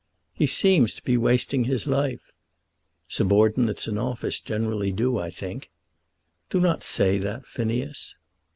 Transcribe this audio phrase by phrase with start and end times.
[0.33, 2.31] "He seems to be wasting his life."
[3.07, 5.69] "Subordinates in office generally do, I think."
[6.49, 8.15] "Do not say that, Phineas."